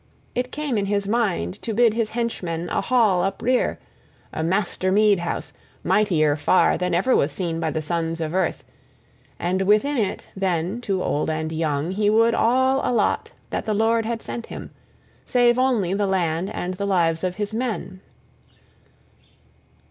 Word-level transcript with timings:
It 0.33 0.51
came 0.51 0.79
in 0.79 0.87
his 0.87 1.07
mind 1.07 1.61
to 1.61 1.75
bid 1.75 1.93
his 1.93 2.09
henchmen 2.09 2.69
a 2.69 2.81
hall 2.81 3.21
uprear, 3.21 3.77
a 4.33 4.41
master 4.41 4.91
mead 4.91 5.19
house, 5.19 5.53
mightier 5.83 6.35
far 6.35 6.75
than 6.75 6.95
ever 6.95 7.15
was 7.15 7.31
seen 7.31 7.59
by 7.59 7.69
the 7.69 7.83
sons 7.83 8.19
of 8.19 8.33
earth, 8.33 8.63
and 9.37 9.61
within 9.61 9.97
it, 9.97 10.23
then, 10.35 10.81
to 10.81 11.03
old 11.03 11.29
and 11.29 11.51
young 11.51 11.91
he 11.91 12.09
would 12.09 12.33
all 12.33 12.81
allot 12.83 13.33
that 13.51 13.67
the 13.67 13.75
Lord 13.75 14.05
had 14.05 14.23
sent 14.23 14.47
him, 14.47 14.71
save 15.23 15.59
only 15.59 15.93
the 15.93 16.07
land 16.07 16.49
and 16.49 16.73
the 16.73 16.87
lives 16.87 17.23
of 17.23 17.35
his 17.35 17.53
men. 17.53 18.01